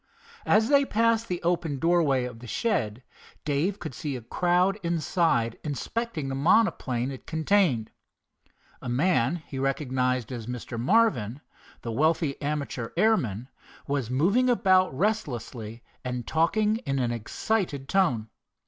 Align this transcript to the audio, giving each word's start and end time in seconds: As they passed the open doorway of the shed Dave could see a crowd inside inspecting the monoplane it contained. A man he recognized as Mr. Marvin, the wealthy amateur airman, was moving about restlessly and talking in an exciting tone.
As 0.47 0.69
they 0.69 0.83
passed 0.83 1.27
the 1.27 1.39
open 1.43 1.77
doorway 1.77 2.25
of 2.25 2.39
the 2.39 2.47
shed 2.47 3.03
Dave 3.45 3.77
could 3.77 3.93
see 3.93 4.15
a 4.15 4.21
crowd 4.23 4.79
inside 4.81 5.59
inspecting 5.63 6.27
the 6.27 6.33
monoplane 6.33 7.11
it 7.11 7.27
contained. 7.27 7.91
A 8.81 8.89
man 8.89 9.43
he 9.45 9.59
recognized 9.59 10.31
as 10.31 10.47
Mr. 10.47 10.79
Marvin, 10.79 11.39
the 11.83 11.91
wealthy 11.91 12.41
amateur 12.41 12.89
airman, 12.97 13.47
was 13.85 14.09
moving 14.09 14.49
about 14.49 14.91
restlessly 14.97 15.83
and 16.03 16.25
talking 16.25 16.77
in 16.77 16.97
an 16.97 17.11
exciting 17.11 17.85
tone. 17.85 18.27